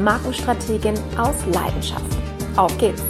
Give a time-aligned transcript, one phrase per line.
[0.00, 2.16] Markenstrategin aus Leidenschaft.
[2.56, 3.02] Auf geht's!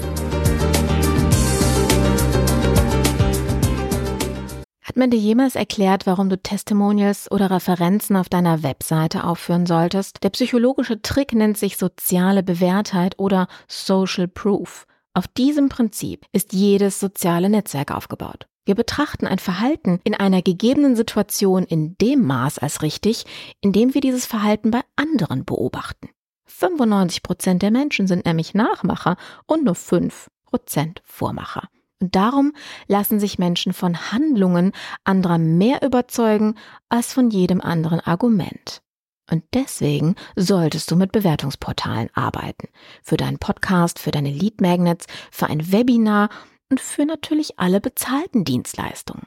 [4.82, 10.24] Hat man dir jemals erklärt, warum du Testimonials oder Referenzen auf deiner Webseite aufführen solltest?
[10.24, 14.86] Der psychologische Trick nennt sich soziale Bewährtheit oder Social Proof.
[15.14, 18.46] Auf diesem Prinzip ist jedes soziale Netzwerk aufgebaut.
[18.64, 23.26] Wir betrachten ein Verhalten in einer gegebenen Situation in dem Maß als richtig,
[23.60, 26.08] in dem wir dieses Verhalten bei anderen beobachten.
[26.50, 31.68] 95 Prozent der Menschen sind nämlich Nachmacher und nur 5 Prozent Vormacher.
[32.00, 32.52] Und darum
[32.86, 34.72] lassen sich Menschen von Handlungen
[35.04, 36.56] anderer mehr überzeugen
[36.88, 38.82] als von jedem anderen Argument.
[39.30, 42.68] Und deswegen solltest du mit Bewertungsportalen arbeiten.
[43.02, 46.30] Für deinen Podcast, für deine Lead Magnets, für ein Webinar
[46.68, 49.26] und für natürlich alle bezahlten Dienstleistungen.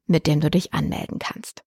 [0.11, 1.63] mit dem du dich anmelden kannst.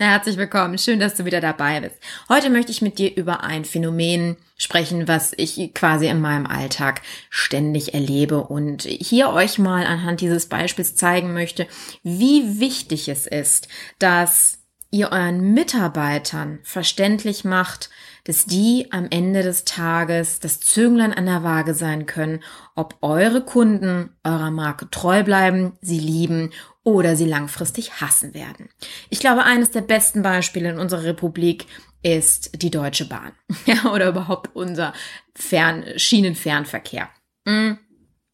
[0.00, 1.96] Herzlich willkommen, schön, dass du wieder dabei bist.
[2.28, 7.02] Heute möchte ich mit dir über ein Phänomen sprechen, was ich quasi in meinem Alltag
[7.30, 11.66] ständig erlebe und hier euch mal anhand dieses Beispiels zeigen möchte,
[12.04, 13.66] wie wichtig es ist,
[13.98, 14.58] dass
[14.90, 17.90] ihr euren Mitarbeitern verständlich macht,
[18.24, 22.40] dass die am Ende des Tages das Zünglein an der Waage sein können,
[22.74, 26.50] ob eure Kunden eurer Marke treu bleiben, sie lieben
[26.88, 28.70] oder sie langfristig hassen werden.
[29.10, 31.66] Ich glaube, eines der besten Beispiele in unserer Republik
[32.02, 33.32] ist die Deutsche Bahn.
[33.66, 34.94] Ja, oder überhaupt unser
[35.34, 37.10] Fern Schienenfernverkehr.
[37.44, 37.78] Mhm.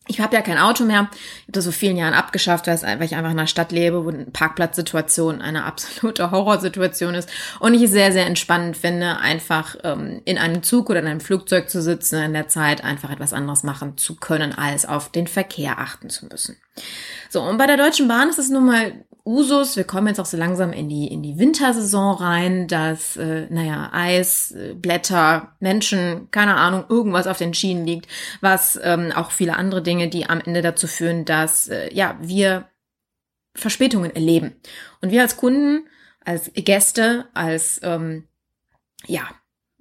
[0.07, 1.09] Ich habe ja kein Auto mehr.
[1.13, 4.11] Ich habe das vor vielen Jahren abgeschafft, weil, ich einfach in einer Stadt lebe, wo
[4.11, 7.31] eine Parkplatzsituation eine absolute Horrorsituation ist.
[7.59, 11.21] Und ich es sehr, sehr entspannend finde, einfach ähm, in einem Zug oder in einem
[11.21, 15.27] Flugzeug zu sitzen, in der Zeit einfach etwas anderes machen zu können, als auf den
[15.27, 16.57] Verkehr achten zu müssen.
[17.31, 18.93] So, und bei der Deutschen Bahn ist es nun mal
[19.27, 19.77] Usus.
[19.77, 23.91] Wir kommen jetzt auch so langsam in die, in die Wintersaison rein, dass, äh, naja,
[23.93, 28.07] Eis, äh, Blätter, Menschen, keine Ahnung, irgendwas auf den Schienen liegt,
[28.41, 32.69] was ähm, auch viele andere Dinge, die am Ende dazu führen, dass, äh, ja, wir
[33.55, 34.57] Verspätungen erleben.
[35.01, 35.87] Und wir als Kunden,
[36.25, 38.25] als Gäste, als, ähm,
[39.07, 39.23] ja,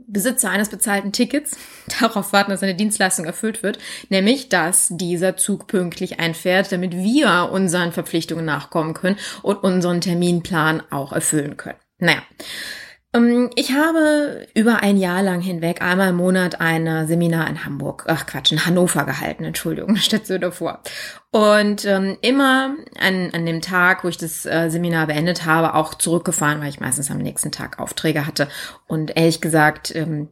[0.07, 1.57] Besitzer eines bezahlten Tickets
[1.99, 7.49] darauf warten, dass seine Dienstleistung erfüllt wird, nämlich dass dieser Zug pünktlich einfährt, damit wir
[7.51, 11.77] unseren Verpflichtungen nachkommen können und unseren Terminplan auch erfüllen können.
[11.99, 12.21] Naja,
[13.55, 18.25] ich habe über ein Jahr lang hinweg einmal im Monat ein Seminar in Hamburg, ach
[18.25, 20.81] Quatsch, in Hannover gehalten, Entschuldigung, steht so davor.
[21.29, 25.93] Und ähm, immer an, an dem Tag, wo ich das äh, Seminar beendet habe, auch
[25.93, 28.47] zurückgefahren, weil ich meistens am nächsten Tag Aufträge hatte.
[28.87, 30.29] Und ehrlich gesagt, ähm,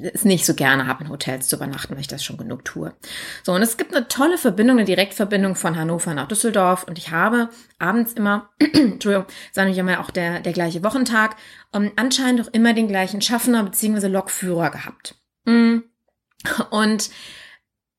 [0.00, 2.94] es nicht so gerne habe, in Hotels zu übernachten, weil ich das schon genug tue.
[3.42, 6.84] So, und es gibt eine tolle Verbindung, eine Direktverbindung von Hannover nach Düsseldorf.
[6.84, 11.36] Und ich habe abends immer, Entschuldigung, sage ich immer auch der, der gleiche Wochentag,
[11.72, 14.06] um, ähm, anscheinend auch immer den gleichen Schaffner bzw.
[14.08, 15.16] Lokführer gehabt.
[15.44, 15.78] Mm.
[16.70, 17.10] Und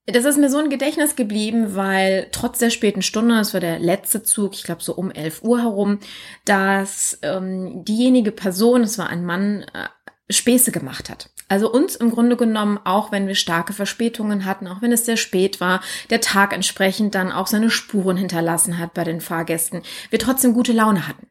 [0.05, 3.79] das ist mir so ein Gedächtnis geblieben, weil trotz der späten Stunde, das war der
[3.79, 5.99] letzte Zug, ich glaube so um 11 Uhr herum,
[6.43, 9.87] dass ähm, diejenige Person, es war ein Mann, äh,
[10.29, 11.29] Späße gemacht hat.
[11.53, 15.17] Also uns im Grunde genommen, auch wenn wir starke Verspätungen hatten, auch wenn es sehr
[15.17, 20.17] spät war, der Tag entsprechend dann auch seine Spuren hinterlassen hat bei den Fahrgästen, wir
[20.17, 21.27] trotzdem gute Laune hatten.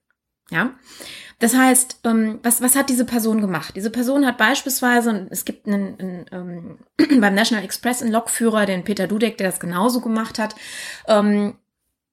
[0.49, 0.75] Ja.
[1.41, 3.75] Das heißt, ähm, was, was hat diese Person gemacht?
[3.75, 8.85] Diese Person hat beispielsweise, es gibt einen, einen ähm, beim National Express einen Lokführer, den
[8.85, 10.55] Peter Dudek, der das genauso gemacht hat,
[11.09, 11.57] ähm,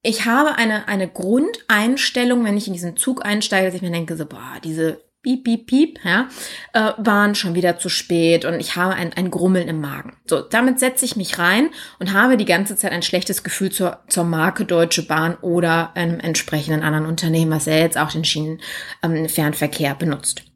[0.01, 4.17] ich habe eine, eine Grundeinstellung, wenn ich in diesen Zug einsteige, dass ich mir denke,
[4.17, 6.29] so, boah, diese piep, piep, piep, ja,
[6.73, 10.17] äh, waren schon wieder zu spät und ich habe ein, ein Grummeln im Magen.
[10.25, 11.69] So, damit setze ich mich rein
[11.99, 16.19] und habe die ganze Zeit ein schlechtes Gefühl zur, zur Marke Deutsche Bahn oder einem
[16.19, 20.48] entsprechenden anderen Unternehmen, was ja jetzt auch den Schienenfernverkehr ähm, benutzt.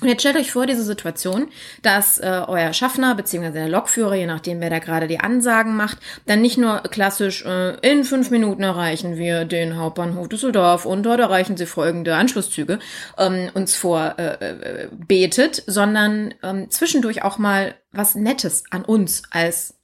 [0.00, 1.48] Und jetzt stellt euch vor, diese Situation,
[1.82, 3.50] dass äh, euer Schaffner bzw.
[3.50, 7.76] der Lokführer, je nachdem wer da gerade die Ansagen macht, dann nicht nur klassisch äh,
[7.80, 12.78] in fünf Minuten erreichen wir den Hauptbahnhof Düsseldorf und dort erreichen sie folgende Anschlusszüge
[13.18, 19.74] ähm, uns vor äh, äh, sondern ähm, zwischendurch auch mal was Nettes an uns als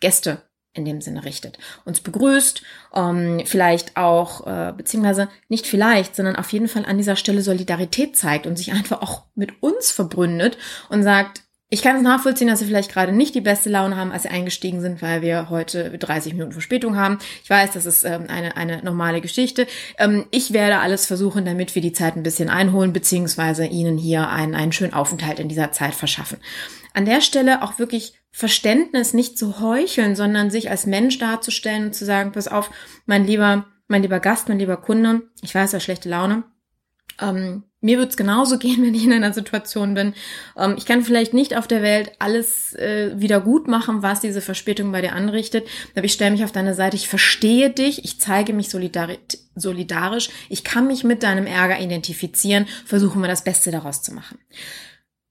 [0.00, 0.42] Gäste
[0.72, 1.58] in dem Sinne richtet.
[1.84, 2.62] Uns begrüßt,
[2.94, 8.16] ähm, vielleicht auch, äh, beziehungsweise nicht vielleicht, sondern auf jeden Fall an dieser Stelle Solidarität
[8.16, 10.58] zeigt und sich einfach auch mit uns verbründet
[10.88, 14.10] und sagt, ich kann es nachvollziehen, dass Sie vielleicht gerade nicht die beste Laune haben,
[14.10, 17.18] als Sie eingestiegen sind, weil wir heute 30 Minuten Verspätung haben.
[17.44, 19.68] Ich weiß, das ist ähm, eine, eine normale Geschichte.
[19.96, 24.28] Ähm, ich werde alles versuchen, damit wir die Zeit ein bisschen einholen, beziehungsweise Ihnen hier
[24.28, 26.38] einen, einen schönen Aufenthalt in dieser Zeit verschaffen.
[26.92, 31.94] An der Stelle auch wirklich Verständnis nicht zu heucheln, sondern sich als Mensch darzustellen und
[31.94, 32.70] zu sagen, pass auf,
[33.06, 36.42] mein lieber, mein lieber Gast, mein lieber Kunde, ich weiß, ja schlechte Laune.
[37.20, 40.14] Ähm, mir wird's genauso gehen, wenn ich in einer Situation bin.
[40.56, 44.40] Ähm, ich kann vielleicht nicht auf der Welt alles äh, wieder gut machen, was diese
[44.40, 45.66] Verspätung bei dir anrichtet.
[45.94, 49.18] Aber ich stelle mich auf deine Seite, ich verstehe dich, ich zeige mich solidari
[49.56, 54.38] solidarisch, ich kann mich mit deinem Ärger identifizieren, versuchen wir das Beste daraus zu machen.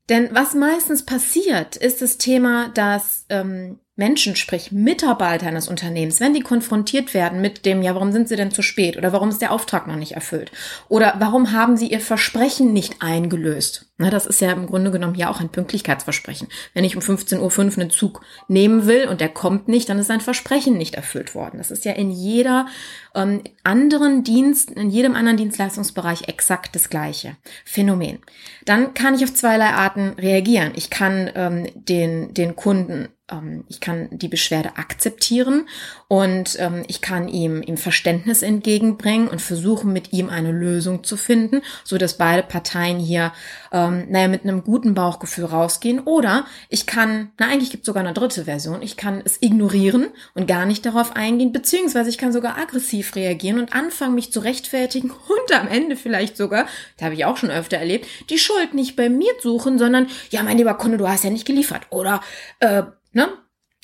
[0.10, 6.34] Denn was meistens passiert, ist das Thema, dass ähm, Menschen, sprich Mitarbeiter eines Unternehmens, wenn
[6.34, 9.42] die konfrontiert werden mit dem, ja, warum sind sie denn zu spät oder warum ist
[9.42, 10.52] der Auftrag noch nicht erfüllt
[10.88, 13.88] oder warum haben sie ihr Versprechen nicht eingelöst?
[13.98, 16.48] Na, das ist ja im Grunde genommen ja auch ein Pünktlichkeitsversprechen.
[16.74, 20.10] Wenn ich um 15.05 Uhr einen Zug nehmen will und der kommt nicht, dann ist
[20.10, 21.58] ein Versprechen nicht erfüllt worden.
[21.58, 22.68] Das ist ja in jeder
[23.14, 27.36] ähm, anderen Dienst, in jedem anderen Dienstleistungsbereich exakt das gleiche
[27.66, 28.20] Phänomen.
[28.64, 30.72] Dann kann ich auf zweierlei Arten reagieren.
[30.76, 35.68] Ich kann ähm, den, den Kunden ähm, ich kann die Beschwerde akzeptieren
[36.08, 41.18] und ähm, ich kann ihm, ihm Verständnis entgegenbringen und versuchen, mit ihm eine Lösung zu
[41.18, 43.32] finden, so dass beide Parteien hier,
[43.72, 46.00] ähm, naja, mit einem guten Bauchgefühl rausgehen.
[46.00, 50.08] Oder ich kann, na eigentlich gibt es sogar eine dritte Version, ich kann es ignorieren
[50.34, 54.40] und gar nicht darauf eingehen, beziehungsweise ich kann sogar aggressiv reagieren und anfangen, mich zu
[54.40, 56.68] rechtfertigen und am Ende vielleicht sogar,
[56.98, 60.44] da habe ich auch schon öfter erlebt, die Schuld nicht bei mir suchen, sondern, ja,
[60.44, 61.84] mein lieber Kunde, du hast ja nicht geliefert.
[61.90, 62.22] Oder
[62.60, 63.30] äh, ne?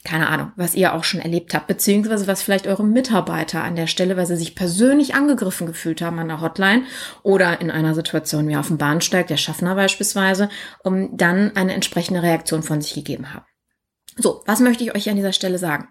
[0.03, 3.87] Keine Ahnung, was ihr auch schon erlebt habt, beziehungsweise was vielleicht eure Mitarbeiter an der
[3.87, 6.83] Stelle, weil sie sich persönlich angegriffen gefühlt haben an der Hotline
[7.23, 10.49] oder in einer Situation wie auf dem Bahnsteig, der Schaffner beispielsweise,
[10.83, 13.45] um dann eine entsprechende Reaktion von sich gegeben haben.
[14.15, 15.87] So, was möchte ich euch an dieser Stelle sagen?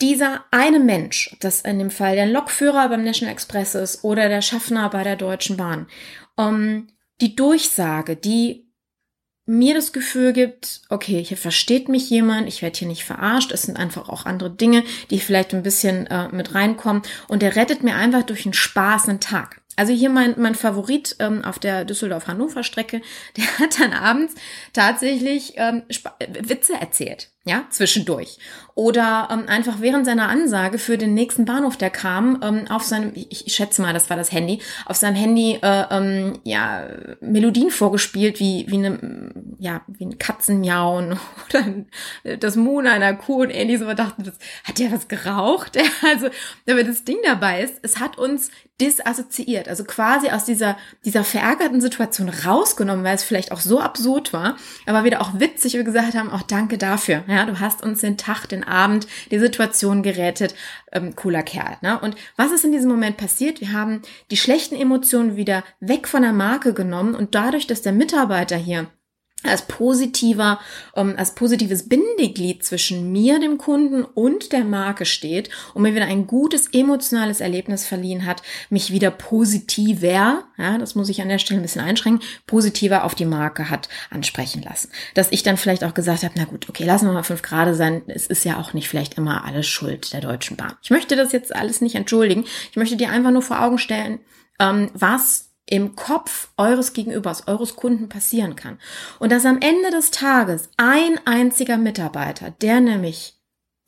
[0.00, 4.42] Dieser eine Mensch, das in dem Fall der Lokführer beim National Express ist oder der
[4.42, 5.88] Schaffner bei der Deutschen Bahn,
[6.36, 6.88] um,
[7.20, 8.65] die Durchsage, die
[9.46, 13.62] mir das Gefühl gibt, okay, hier versteht mich jemand, ich werde hier nicht verarscht, es
[13.62, 17.84] sind einfach auch andere Dinge, die vielleicht ein bisschen äh, mit reinkommen und der rettet
[17.84, 19.62] mir einfach durch einen Spaß einen Tag.
[19.76, 23.02] Also hier mein, mein Favorit ähm, auf der Düsseldorf-Hannover-Strecke,
[23.36, 24.34] der hat dann abends
[24.72, 25.84] tatsächlich ähm,
[26.42, 28.38] Witze erzählt ja, zwischendurch.
[28.74, 33.12] Oder ähm, einfach während seiner Ansage für den nächsten Bahnhof, der kam, ähm, auf seinem,
[33.14, 36.84] ich, ich schätze mal, das war das Handy, auf seinem Handy äh, ähm, ja
[37.20, 41.18] Melodien vorgespielt, wie wie eine ja wie ein Katzenmiauen
[41.48, 43.82] oder das Moon einer Kuh und ähnliches.
[43.82, 45.78] Aber dachten, das, hat der was geraucht?
[46.02, 46.26] also,
[46.68, 51.80] aber das Ding dabei ist, es hat uns disassoziiert, also quasi aus dieser dieser verärgerten
[51.80, 55.84] Situation rausgenommen, weil es vielleicht auch so absurd war, aber wieder auch witzig, wie wir
[55.84, 57.22] gesagt haben, auch danke dafür.
[57.26, 60.54] Ja, du hast uns den Tag, den Abend, die Situation gerettet.
[60.92, 61.76] Ähm, cooler Kerl.
[61.82, 61.98] Ne?
[62.00, 63.60] Und was ist in diesem Moment passiert?
[63.60, 64.00] Wir haben
[64.30, 68.86] die schlechten Emotionen wieder weg von der Marke genommen und dadurch, dass der Mitarbeiter hier
[69.42, 70.58] als positiver,
[70.94, 76.06] ähm, als positives Bindeglied zwischen mir, dem Kunden und der Marke steht und mir wieder
[76.06, 81.38] ein gutes emotionales Erlebnis verliehen hat, mich wieder positiver, ja, das muss ich an der
[81.38, 84.90] Stelle ein bisschen einschränken, positiver auf die Marke hat ansprechen lassen.
[85.14, 87.74] Dass ich dann vielleicht auch gesagt habe, na gut, okay, lassen wir mal fünf Grade
[87.74, 90.74] sein, es ist ja auch nicht vielleicht immer alles Schuld der Deutschen Bahn.
[90.82, 94.18] Ich möchte das jetzt alles nicht entschuldigen, ich möchte dir einfach nur vor Augen stellen,
[94.58, 98.78] ähm, was im Kopf eures Gegenübers, eures Kunden passieren kann.
[99.18, 103.34] Und dass am Ende des Tages ein einziger Mitarbeiter, der nämlich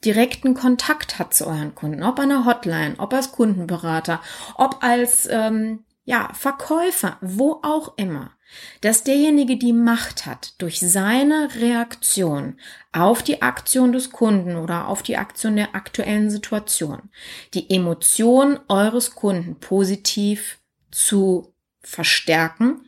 [0.05, 4.21] direkten Kontakt hat zu euren Kunden, ob an der Hotline, ob als Kundenberater,
[4.57, 8.33] ob als ähm, ja, Verkäufer, wo auch immer,
[8.81, 12.59] dass derjenige die Macht hat, durch seine Reaktion
[12.93, 17.11] auf die Aktion des Kunden oder auf die Aktion der aktuellen Situation,
[17.55, 20.59] die Emotion eures Kunden positiv
[20.91, 22.83] zu verstärken,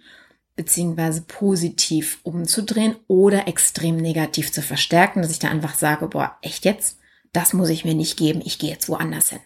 [0.56, 6.64] beziehungsweise positiv umzudrehen oder extrem negativ zu verstärken, dass ich da einfach sage, boah, echt
[6.64, 6.98] jetzt?
[7.32, 9.40] Das muss ich mir nicht geben, ich gehe jetzt woanders hin.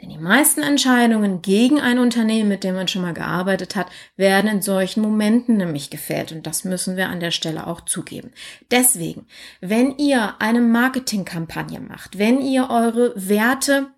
[0.00, 4.50] Denn die meisten Entscheidungen gegen ein Unternehmen, mit dem man schon mal gearbeitet hat, werden
[4.50, 6.32] in solchen Momenten nämlich gefällt.
[6.32, 8.32] Und das müssen wir an der Stelle auch zugeben.
[8.70, 9.26] Deswegen,
[9.60, 13.88] wenn ihr eine Marketingkampagne macht, wenn ihr eure Werte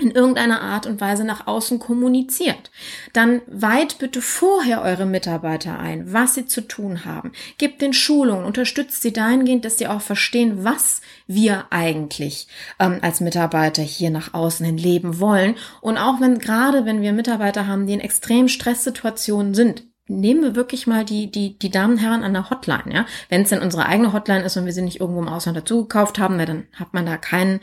[0.00, 2.70] in irgendeiner Art und Weise nach außen kommuniziert.
[3.12, 7.32] Dann weiht bitte vorher eure Mitarbeiter ein, was sie zu tun haben.
[7.58, 13.20] Gebt den Schulungen, unterstützt sie dahingehend, dass sie auch verstehen, was wir eigentlich ähm, als
[13.20, 15.56] Mitarbeiter hier nach außen hin leben wollen.
[15.80, 20.56] Und auch wenn gerade, wenn wir Mitarbeiter haben, die in extremen Stresssituationen sind, nehmen wir
[20.56, 23.06] wirklich mal die, die, die Damen und Herren an der Hotline, ja.
[23.28, 25.82] Wenn es denn unsere eigene Hotline ist und wir sie nicht irgendwo im Ausland dazu
[25.82, 27.60] gekauft haben, dann hat man da keinen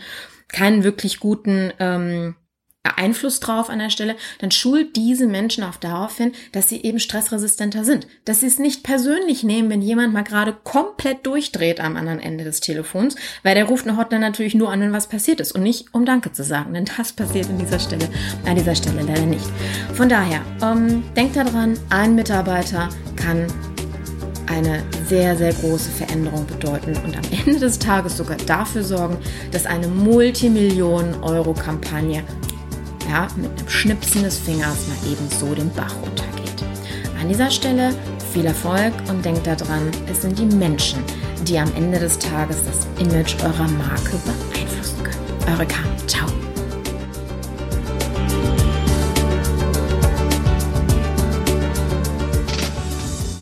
[0.48, 2.36] keinen wirklich guten ähm,
[2.96, 7.00] Einfluss drauf an der Stelle, dann schult diese Menschen auch darauf hin, dass sie eben
[7.00, 8.08] stressresistenter sind.
[8.26, 12.44] Dass sie es nicht persönlich nehmen, wenn jemand mal gerade komplett durchdreht am anderen Ende
[12.44, 15.64] des Telefons, weil der ruft eine Hotline natürlich nur an, wenn was passiert ist und
[15.64, 18.08] nicht um Danke zu sagen, denn das passiert an dieser Stelle,
[18.46, 19.46] an dieser Stelle leider nicht.
[19.94, 23.48] Von daher, ähm, denkt daran, ein Mitarbeiter kann
[24.48, 29.18] eine sehr, sehr große Veränderung bedeuten und am Ende des Tages sogar dafür sorgen,
[29.52, 32.24] dass eine Multimillionen-Euro-Kampagne
[33.08, 36.64] ja, mit einem Schnipsen des Fingers mal eben so den Bach runtergeht.
[37.20, 37.94] An dieser Stelle
[38.34, 41.00] viel Erfolg und denkt daran, es sind die Menschen,
[41.48, 45.54] die am Ende des Tages das Image eurer Marke beeinflussen können.
[45.54, 46.08] Eure Carmen.
[46.08, 46.28] Ciao.